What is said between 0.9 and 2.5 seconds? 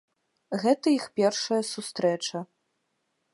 іх першая сустрэча.